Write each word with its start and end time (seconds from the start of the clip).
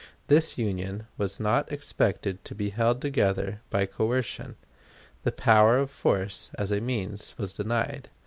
This 0.29 0.57
Union 0.57 1.05
was 1.15 1.39
not 1.39 1.71
expected 1.71 2.43
to 2.45 2.55
be 2.55 2.71
held 2.71 3.03
together 3.03 3.61
by 3.69 3.85
coercion; 3.85 4.55
the 5.21 5.31
power 5.31 5.77
of 5.77 5.91
force 5.91 6.49
as 6.57 6.71
a 6.71 6.81
means 6.81 7.35
was 7.37 7.53
denied. 7.53 8.09